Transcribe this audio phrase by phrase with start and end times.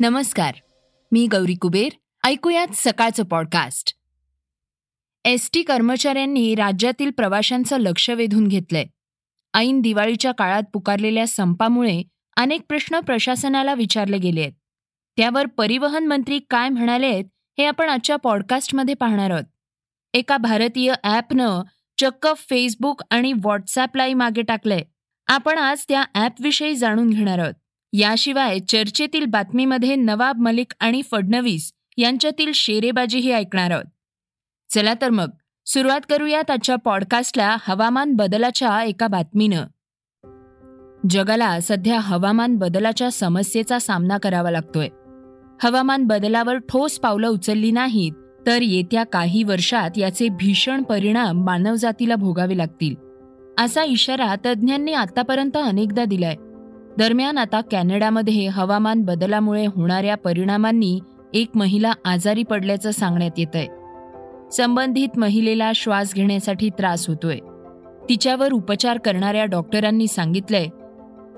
[0.00, 0.54] नमस्कार
[1.12, 1.88] मी गौरी कुबेर.
[2.24, 3.94] ऐकूयात सकाळचं पॉडकास्ट
[5.24, 8.84] एस टी कर्मचाऱ्यांनी राज्यातील प्रवाशांचं लक्ष वेधून घेतलंय.
[9.54, 12.02] ऐन दिवाळीच्या काळात पुकारलेल्या संपामुळे
[12.36, 14.52] अनेक प्रश्न प्रशासनाला विचारले गेले आहेत.
[15.16, 17.24] त्यावर परिवहन मंत्री काय म्हणाले आहेत
[17.58, 19.44] हे आपण आजच्या पॉडकास्टमध्ये पाहणार आहोत.
[20.14, 21.62] एका भारतीय ॲपनं
[22.00, 24.82] चक्क फेसबुक आणि व्हॉट्सॲपलाही मागे टाकलंय.
[25.26, 27.54] आपण आज त्या ॲपविषयी जाणून घेणार आहोत.
[27.92, 33.84] याशिवाय चर्चेतील बातमीमध्ये नवाब मलिक आणि फडणवीस यांच्यातील शेरेबाजीही ऐकणार आहोत.
[34.74, 35.28] चला तर मग
[35.66, 39.64] सुरुवात करूयात आजच्या पॉडकास्टला हवामान बदलाच्या एका बातमीनं.
[41.10, 44.88] जगाला सध्या हवामान बदलाच्या समस्येचा सामना करावा लागतोय.
[45.62, 48.12] हवामान बदलावर ठोस पावलं उचलली नाहीत
[48.46, 52.94] तर येत्या काही वर्षात याचे भीषण परिणाम मानवजातीला भोगावे लागतील.
[53.62, 56.36] असा इशारा तज्ज्ञांनी आतापर्यंत अनेकदा दिलाय.
[56.98, 61.00] दरम्यान आता कॅनडामध्ये हवामान बदलामुळे होणाऱ्या परिणामांनी
[61.34, 63.66] एक महिला आजारी पडल्याचं सांगण्यात येत आहे
[64.52, 67.38] संबंधित महिलेला श्वास घेण्यासाठी त्रास होतोय.
[68.08, 70.66] तिच्यावर उपचार करणाऱ्या डॉक्टरांनी सांगितलंय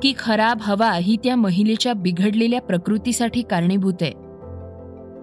[0.03, 4.13] की खराब हवा ही त्या महिलेच्या बिघडलेल्या प्रकृतीसाठी कारणीभूत आहे.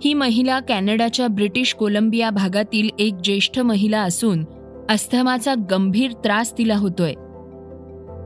[0.03, 4.45] ही महिला कॅनडाच्या ब्रिटिश कोलंबिया भागातील एक ज्येष्ठ महिला असून
[4.89, 7.13] अस्थमाचा गंभीर त्रास तिला होतोय.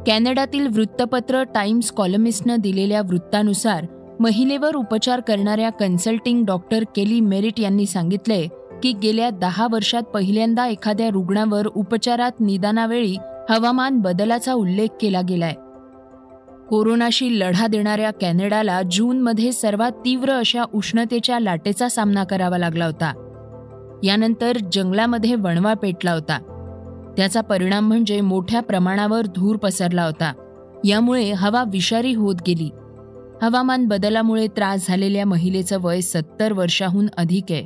[0.07, 3.85] कॅनडातील वृत्तपत्र टाइम्स कॉलमिस्टनं दिलेल्या वृत्तानुसार
[4.19, 8.47] महिलेवर उपचार करणाऱ्या कन्सल्टिंग डॉक्टर केली मेरिट यांनी सांगितले
[8.83, 13.15] की गेल्या दहा वर्षात पहिल्यांदा एखाद्या रुग्णावर उपचारात निदानावेळी
[13.49, 15.53] हवामान बदलाचा उल्लेख केला गेलाय.
[16.69, 23.13] कोरोनाशी लढा देणाऱ्या कॅनडाला जूनमध्ये सर्वात तीव्र अशा उष्णतेच्या लाटेचा सामना करावा लागला होता.
[24.03, 26.50] यानंतर जंगलामध्ये वणवा पेटला होता.
[27.21, 30.33] त्याचा परिणाम म्हणजे मोठ्या प्रमाणावर धूर पसरला होता.
[30.85, 32.69] यामुळे हवा विषारी होत गेली.
[33.41, 37.65] हवामान बदलामुळे त्रास झालेल्या महिलेचं वय सत्तर वर्षाहून अधिक आहे.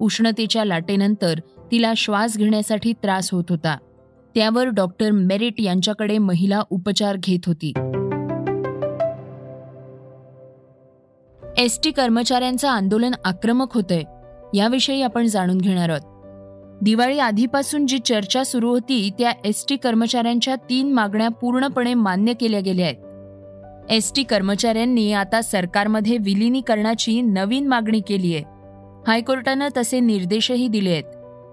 [0.00, 1.38] उष्णतेच्या लाटेनंतर
[1.72, 3.76] तिला श्वास घेण्यासाठी त्रास होत होता.
[4.34, 7.72] त्यावर डॉक्टर मेरिट यांच्याकडे महिला उपचार घेत होती.
[11.58, 14.02] एस टी कर्मचाऱ्यांचं आंदोलन आक्रमक होतंय.
[14.54, 16.15] याविषयी आपण जाणून घेणार आहोत.
[16.82, 22.60] दिवाळी आधीपासून जी चर्चा सुरू होती त्या एस टी कर्मचाऱ्यांच्या तीन मागण्या पूर्णपणे मान्य केल्या
[22.60, 22.96] गेल्या आहेत.
[23.90, 28.44] एस टी कर्मचाऱ्यांनी आता सरकारमध्ये विलिनीकरणाची नवीन मागणी केली आहे.
[29.06, 31.04] हायकोर्टानं तसे निर्देशही दिले आहेत.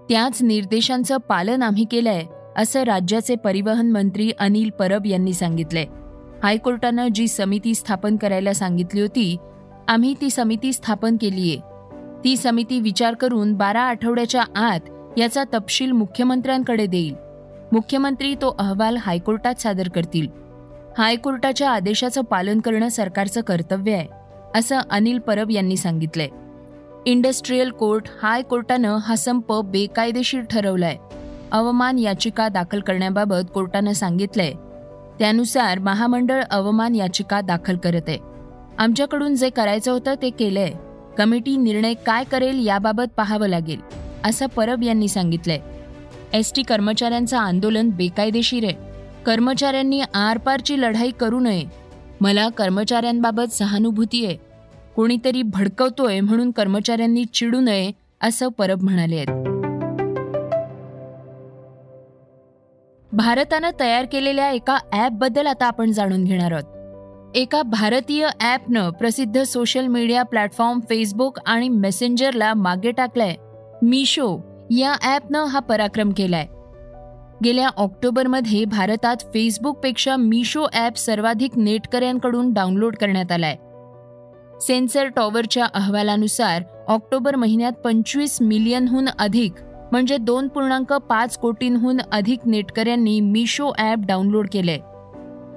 [0.08, 2.22] त्याच निर्देशांचं पालन आम्ही केलंय
[2.56, 5.86] असं राज्याचे परिवहन मंत्री अनिल परब यांनी सांगितलंय.
[6.42, 9.36] हायकोर्टानं जी समिती स्थापन करायला सांगितली होती
[9.88, 11.58] आम्ही ती समिती स्थापन केलीये.
[12.24, 14.80] ती समिती विचार करून बारा आठवड्याच्या आत
[15.16, 17.14] याचा तपशील मुख्यमंत्र्यांकडे देईल.
[17.72, 20.28] मुख्यमंत्री तो अहवाल हायकोर्टात सादर करतील.
[20.98, 24.06] हायकोर्टाच्या आदेशाचं पालन करणं सरकारचं कर्तव्य आहे
[24.54, 26.28] असं अनिल परब यांनी सांगितलंय.
[27.06, 30.96] इंडस्ट्रीयल कोर्ट हायकोर्टानं हा संप बेकायदेशीर ठरवलाय.
[31.52, 34.52] अवमान याचिका दाखल करण्याबाबत कोर्टानं सांगितलंय.
[35.18, 38.18] त्यानुसार महामंडळ अवमान याचिका दाखल करत आहे.
[38.78, 40.72] आमच्याकडून जे करायचं होतं ते केलंय.
[41.18, 44.03] कमिटी निर्णय काय करेल याबाबत पाहावं लागेल.
[44.24, 45.58] असं परब यांनी सांगितलंय.
[46.32, 48.74] एस टी कर्मचाऱ्यांचं आंदोलन बेकायदेशीर आहे.
[49.26, 51.64] कर्मचाऱ्यांनी आरपारची लढाई करू नये.
[52.20, 54.36] मला कर्मचाऱ्यांबाबत सहानुभूती आहे.
[54.96, 57.90] कोणीतरी भडकवतोय म्हणून कर्मचाऱ्यांनी चिडू नये
[58.22, 59.26] असं परब म्हणाले आहेत.
[63.12, 67.36] भारतानं तयार केलेल्या एका ॲपबद्दल आता आपण जाणून घेणार आहोत.
[67.36, 73.34] एका भारतीय ॲपनं प्रसिद्ध सोशल मीडिया प्लॅटफॉर्म फेसबुक आणि मेसेंजरला मागे टाकलंय.
[73.84, 74.26] मिशो
[74.70, 76.46] या ॲपनं हा पराक्रम केलाय.
[77.44, 83.56] गेल्या ऑक्टोबरमध्ये भारतात फेसबुकपेक्षा मिशो ॲप सर्वाधिक नेटकऱ्यांकडून डाउनलोड करण्यात आलाय.
[84.60, 89.52] सेन्सर टॉवरच्या अहवालानुसार ऑक्टोबर महिन्यात पंचवीस मिलियनहून अधिक
[89.92, 94.78] म्हणजे दोन पूर्णांक पाच कोटींहून अधिक नेटकऱ्यांनी मिशो ॲप डाउनलोड केलंय.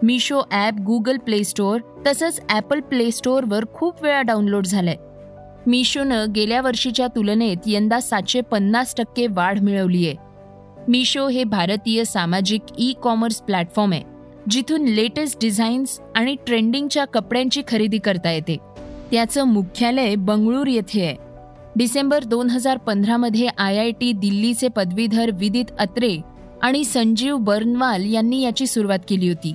[0.03, 4.95] Meesho app Google play store तसंच ॲपल प्ले स्टोअरवर खूप वेळा डाउनलोड झालंय.
[5.67, 10.15] मिशोनं गेल्या वर्षीच्या तुलनेत यंदा सातशे पन्नास टक्के वाढ मिळवली आहे.
[10.87, 14.03] मिशो हे भारतीय सामाजिक ई कॉमर्स प्लॅटफॉर्म आहे
[14.49, 18.57] जिथून लेटेस्ट डिझाईन्स आणि ट्रेंडिंगच्या कपड्यांची खरेदी करता येते.
[19.11, 21.15] त्याचं मुख्यालय बंगळूर येथे आहे.
[21.75, 26.17] डिसेंबर दोन हजार पंधरामध्ये आय आय टी दिल्लीचे पदवीधर विदित अत्रे
[26.61, 29.53] आणि संजीव बर्नवाल यांनी याची सुरुवात केली होती.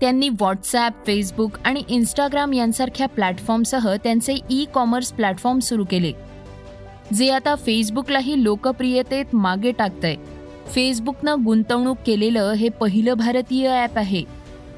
[0.00, 6.12] त्यांनी व्हॉट्सॲप फेसबुक आणि इन्स्टाग्राम यांसारख्या प्लॅटफॉर्मसह त्यांचे ई कॉमर्स प्लॅटफॉर्म सुरू केले
[7.14, 10.14] जे आता फेसबुकलाही लोकप्रियतेत मागे टाकतंय.
[10.66, 14.22] फेसबुकनं गुंतवणूक केलेलं हे पहिलं भारतीय ॲप आहे.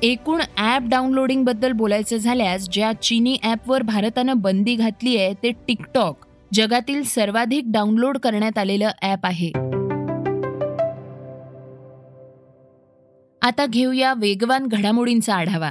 [0.02, 7.02] एकूण ॲप डाउनलोडिंगबद्दल बोलायचं झाल्यास ज्या चीनी ॲपवर भारतानं बंदी घातली आहे ते टिकटॉक जगातील
[7.04, 9.50] सर्वाधिक डाउनलोड करण्यात आलेलं ॲप आहे.
[13.42, 15.70] आता घेऊया वेगवान घडामोडींचा आढावा.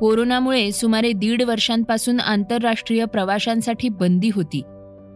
[0.00, 4.62] कोरोनामुळे सुमारे दीड वर्षांपासून आंतरराष्ट्रीय प्रवाशांसाठी बंदी होती.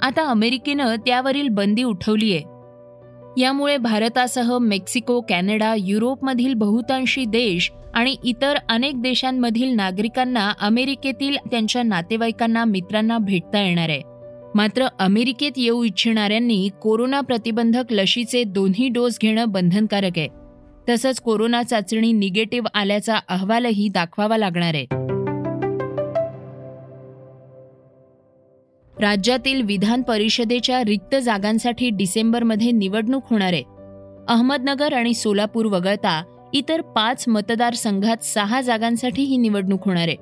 [0.03, 2.43] आता अमेरिकेनं त्यावरील बंदी उठवली आहे
[3.43, 12.65] यामुळे भारतासह मेक्सिको कॅनडा युरोपमधील बहुतांशी देश आणि इतर अनेक देशांमधील नागरिकांना अमेरिकेतील त्यांच्या नातेवाईकांना
[12.65, 14.03] मित्रांना भेटता येणार आहे.
[14.55, 20.29] मात्र अमेरिकेत येऊ इच्छिणाऱ्यांनी कोरोना प्रतिबंधक लशीचे दोन्ही डोस घेणं बंधनकारक आहे.
[20.89, 24.87] तसंच कोरोना चाचणी निगेटिव्ह आल्याचा अहवालही दाखवावा लागणार आहे.
[29.01, 33.63] राज्यातील विधान परिषदेच्या रिक्त जागांसाठी डिसेंबरमध्ये निवडणूक होणार आहे.
[34.29, 36.23] अहमदनगर आणि सोलापूर वगळता
[36.53, 40.17] इतर पाच मतदारसंघात सहा जागांसाठी ही निवडणूक होणार आहे.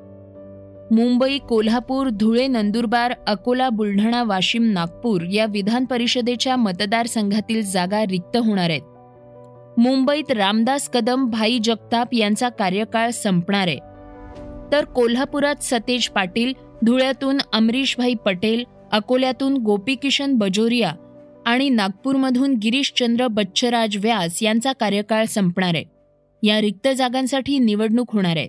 [0.95, 8.71] मुंबई कोल्हापूर धुळे नंदुरबार अकोला बुलढाणा वाशिम नागपूर या विधान परिषदेच्या मतदारसंघातील जागा रिक्त होणार
[8.71, 8.83] आहेत.
[9.79, 13.79] मुंबईत रामदास कदम भाई जगताप यांचा कार्यकाळ संपणार आहे.
[14.73, 16.53] तर कोल्हापुरात सतेज पाटील
[16.85, 20.93] धुळ्यातून अमरीशभाई पटेल अकोल्यातून गोपीकिशन बजोरिया
[21.47, 25.85] आणि नागपूरमधून गिरीशचंद्र बच्चराज व्यास यांचा कार्यकाळ संपणार आहे.
[26.43, 28.49] या रिक्त जागांसाठी निवडणूक होणार आहे.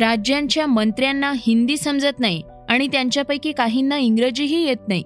[0.00, 5.02] राज्यांच्या मंत्र्यांना हिंदी समजत नाही आणि त्यांच्यापैकी काहींना इंग्रजीही येत नाही.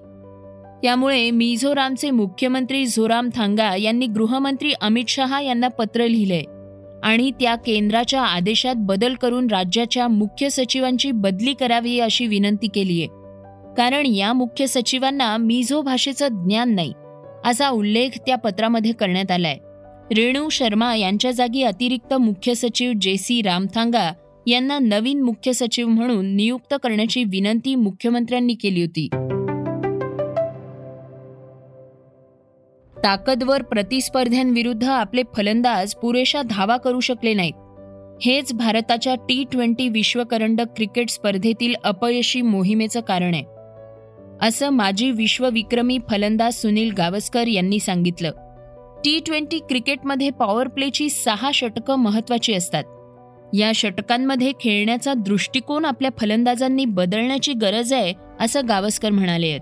[0.83, 6.43] त्यामुळे मिझोरामचे मुख्यमंत्री झोराम थांगा यांनी गृहमंत्री अमित शहा यांना पत्र लिहिले
[7.03, 13.07] आणि त्या केंद्राच्या आदेशात बदल करून राज्याच्या मुख्य सचिवांची बदली करावी अशी विनंती केली आहे.
[13.77, 16.93] कारण या मुख्य सचिवांना मिझो भाषेचं ज्ञान नाही
[17.45, 19.57] असा उल्लेख त्या पत्रामध्ये करण्यात आलाय.
[20.15, 24.13] रेणू शर्मा यांच्या जागी अतिरिक्त मुख्य सचिव जे सी रामथांगा
[24.47, 29.09] यांना नवीन मुख्य सचिव म्हणून नियुक्त करण्याची विनंती मुख्यमंत्र्यांनी केली होती.
[33.03, 37.53] ताकदवर प्रतिस्पर्ध्यांविरुद्ध आपले फलंदाज पुरेशा धावा करू शकले नाहीत.
[38.21, 43.43] हेच भारताच्या टी ट्वेंटी विश्वकरंडक क्रिकेट स्पर्धेतील अपयशी मोहिमेचं कारण आहे.
[44.47, 48.31] असं माजी विश्वविक्रमी फलंदाज सुनील गावस्कर यांनी सांगितलं.
[49.05, 52.83] टी ट्वेंटी क्रिकेटमध्ये पॉवर प्लेची सहा षटकं महत्वाची असतात.
[53.53, 59.61] या षटकांमध्ये खेळण्याचा दृष्टिकोन आपल्या फलंदाजांनी बदलण्याची गरज आहे असं गावस्कर म्हणाले आहेत.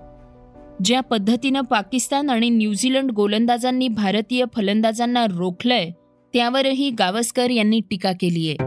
[0.83, 5.91] ज्या पद्धतीनं पाकिस्तान आणि न्यूझीलंड गोलंदाजांनी भारतीय फलंदाजांना रोखलंय
[6.33, 8.63] त्यावरही गावस्कर यांनी टीका केली आहे.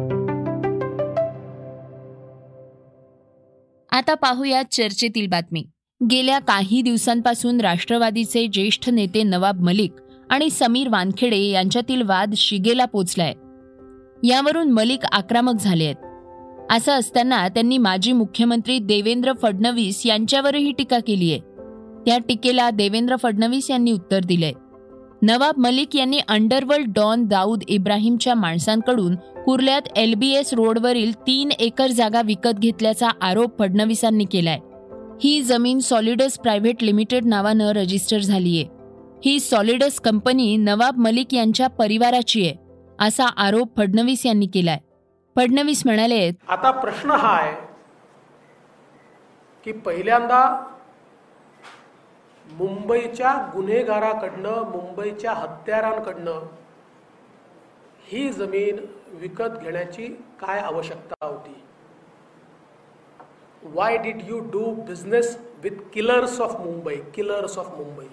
[3.93, 5.64] आता पाहूया चर्चेतील बातमी.
[6.11, 9.93] गेल्या काही दिवसांपासून राष्ट्रवादीचे ज्येष्ठ नेते नवाब मलिक
[10.31, 13.32] आणि समीर वानखेडे यांच्यातील वाद शिगेला पोचलाय.
[14.28, 15.96] यावरून मलिक आक्रमक झाले आहेत.
[16.72, 21.53] असं असताना त्यांनी माजी मुख्यमंत्री देवेंद्र फडणवीस यांच्यावरही टीका केली आहे.
[22.06, 24.52] त्या टीकेला देवेंद्र फडणवीस यांनी उत्तर दिलंय.
[25.22, 29.14] नवाब मलिक यांनी अंडरवर्ल्ड डॉन दाऊद इब्राहिमच्या माणसांकडून
[29.44, 34.58] कुर्ल्यात एलबीएस रोडवरील तीन एकर जागा विकत घेतल्याचा आरोप फडणवीसांनी केलाय.
[35.20, 38.64] ही जमीन सॉलिडस प्रायव्हेट लिमिटेड नावानं रजिस्टर झालीय.
[39.24, 42.55] ही सॉलिडस कंपनी नवाब मलिक यांच्या परिवाराची आहे
[43.00, 44.79] असा आरोप फडणवीस यांनी केलाय.
[45.36, 47.55] फडणवीस म्हणाले आता प्रश्न हा आहे
[49.64, 50.70] की पहिल्यांदा
[52.53, 56.46] मुंबईच्या गुन्हेगाराकडनं मुंबईच्या हत्यारांकडनं
[58.06, 58.79] ही जमीन
[59.13, 60.06] विकत घेण्याची
[60.41, 61.55] काय आवश्यकता होती?
[63.63, 68.06] Why did you do business with killers of Mumbai killers of Mumbai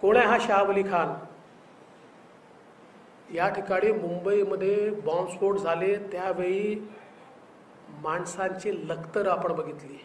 [0.00, 1.14] कोण आहे हा शाह अली खान?
[3.34, 6.74] या ठिकाणी मुंबईमध्ये बॉम्बस्फोट झाले त्यावेळी
[8.02, 9.98] माणसांची लखतर आपण बघितली.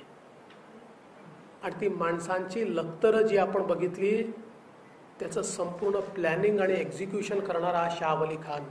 [1.66, 4.24] आणि ती माणसांची लखतरं जी आपण बघितली
[5.20, 8.64] त्याचं संपूर्ण प्लॅनिंग आणि एक्झिक्युशन करणारा शाह अली खान.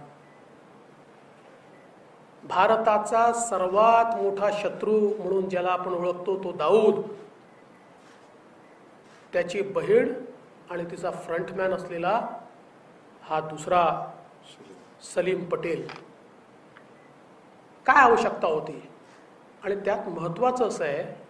[2.45, 7.03] भारताचा सर्वात मोठा शत्रू म्हणून ज्याला आपण ओळखतो तो दाऊद.
[9.33, 10.13] त्याची बहीण
[10.71, 12.29] आणि तिचा फ्रंटमॅन असलेला
[13.23, 14.13] हा दुसरा
[15.15, 15.89] सलीम पटेल.
[17.87, 18.89] काय आवश्यकता होती?
[19.65, 21.24] आणि त्यात महत्त्वाचं असं आहे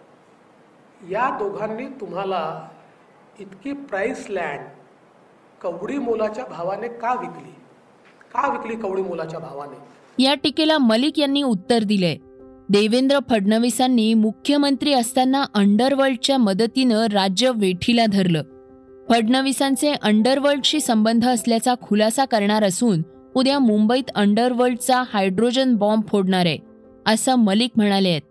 [1.03, 2.67] या दोघांनी तुम्हाला
[3.39, 4.59] इतकी प्राईस लँड
[5.61, 7.51] कवडी मोलाच्या भावाने का विकली?
[8.33, 9.79] का विकली कवडी मोलाच्या भावाने?
[10.23, 12.17] या टीकेला मलिक यांनी उत्तर दिले.
[12.69, 18.43] देवेंद्र फडणवीसांनी मुख्यमंत्री असताना अंडरवर्ल्डच्या मदतीनं राज्य वेठीला धरलं.
[19.09, 23.01] फडणवीसांचे अंडरवर्ल्डशी संबंध असल्याचा खुलासा करणार असून
[23.35, 26.57] उद्या मुंबईत अंडरवर्ल्डचा हायड्रोजन बॉम्ब फोडणार आहे
[27.05, 28.21] असं मलिक म्हणाले आहेत.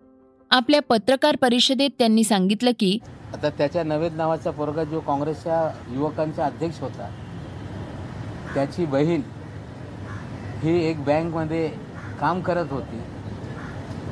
[0.55, 2.99] आपल्या पत्रकार परिषदेत त्यांनी सांगितलं की
[3.35, 5.57] आता त्याच्या नवेद नावाचा पोरगा जो काँग्रेसच्या
[5.93, 7.09] युवकांचा अध्यक्ष होता
[8.55, 9.23] त्याची बहीण
[10.63, 11.67] ही एक बँकमध्ये
[12.21, 13.01] काम करत होती.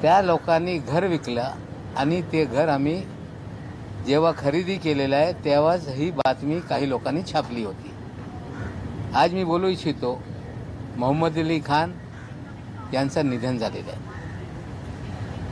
[0.02, 1.52] त्या लोकांनी घर विकलं
[1.96, 3.00] आणि ते घर आम्ही
[4.06, 7.92] जेव्हा खरेदी केलेलं आहे तेव्हाच ही बातमी काही लोकांनी छापली होती.
[9.14, 10.18] आज मी बोलू इच्छितो
[10.96, 11.92] मोहम्मद अली खान
[12.94, 14.10] यांचं निधन झालेलं आहे.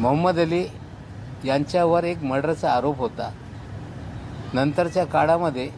[0.01, 0.65] मोहम्मद अली
[1.45, 3.31] यांच्यावर एक मर्डरचा आरोप होता.
[4.55, 5.69] नंतरच्या काळामध्ये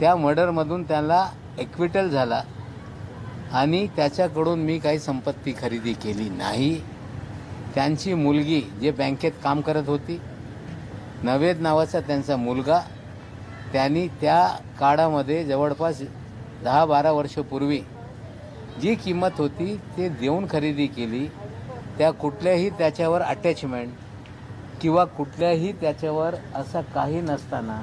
[0.00, 1.26] त्या मर्डरमधून त्याला
[1.58, 2.42] एक्विटल झाला
[3.52, 6.74] आणि त्याच्याकडून मी काही संपत्ती खरेदी केली नाही.
[7.74, 10.20] त्यांची मुलगी जे बँकेत काम करत होती
[11.22, 12.80] नवेद नावाचा त्यांचा मुलगा
[13.72, 14.46] त्यांनी त्या
[14.80, 16.02] काळामध्ये जवळपास
[16.64, 17.80] दहा बारा वर्षपूर्वी
[18.82, 21.26] जी किंमत होती ते देऊन खरेदी केली.
[21.98, 23.92] त्या कुठल्याही त्याच्यावर अटॅचमेंट
[24.80, 27.80] किंवा कुठल्याही त्याच्यावर असं काही नसताना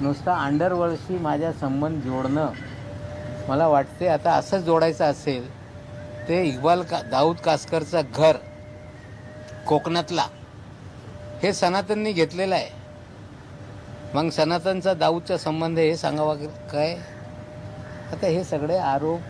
[0.00, 2.52] नुसता अंडरवर्ल्डशी माझा संबंध जोडणं
[3.48, 5.48] मला वाटते आता असंच जोडायचं असेल
[6.28, 8.36] ते इक्बाल का दाऊद कासकरचं घर
[9.66, 10.26] कोकणातला
[11.42, 12.68] हे सनातननी घेतलेलं आहे.
[14.14, 16.34] मग सनातनचा दाऊदचा संबंध हे सांगावा
[16.72, 16.94] काय?
[18.12, 19.20] आता हे सगळे आरोप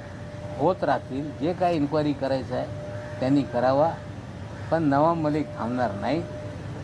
[0.59, 3.91] होत राहतील जे काय इन्क्वायरी करायचं आहे त्यांनी करावा
[4.71, 6.23] पण नवाब मलिक थांबणार नाही.